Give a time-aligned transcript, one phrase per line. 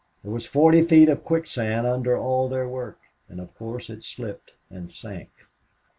[0.23, 2.97] There was forty feet of quicksand under all their work
[3.29, 5.29] and of course it slipped and sank."